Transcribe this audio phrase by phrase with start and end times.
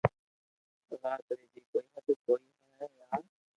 [1.01, 3.23] وات ري بي ڪوئي ھد ھوئي ھي وار